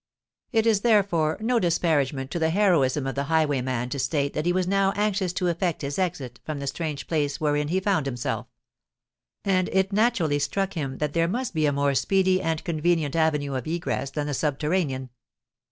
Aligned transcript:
It 0.51 0.65
is, 0.65 0.81
therefore, 0.81 1.37
no 1.41 1.59
disparagement 1.59 2.31
to 2.31 2.39
the 2.39 2.49
heroism 2.49 3.05
of 3.05 3.13
the 3.13 3.25
highwayman 3.25 3.89
to 3.89 3.99
state 3.99 4.33
that 4.33 4.47
he 4.47 4.51
was 4.51 4.65
now 4.67 4.93
anxious 4.95 5.31
to 5.33 5.47
effect 5.47 5.83
his 5.83 5.99
exit 5.99 6.39
from 6.43 6.57
the 6.57 6.65
strange 6.65 7.05
place 7.05 7.39
wherein 7.39 7.67
he 7.67 7.79
found 7.79 8.07
himself; 8.07 8.47
and 9.45 9.69
it 9.71 9.93
naturally 9.93 10.39
struck 10.39 10.73
him 10.73 10.97
that 10.97 11.13
there 11.13 11.27
must 11.27 11.53
be 11.53 11.67
a 11.67 11.71
more 11.71 11.93
speedy 11.93 12.41
and 12.41 12.63
convenient 12.63 13.15
avenue 13.15 13.53
of 13.53 13.67
egress 13.67 14.09
than 14.09 14.25
the 14.25 14.33
subterranean. 14.33 15.11